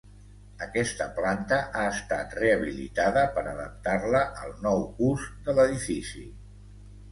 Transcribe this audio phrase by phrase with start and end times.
[0.67, 6.27] Aquesta planta ha estat rehabilitada per adaptar-la al nou ús de l'edifici.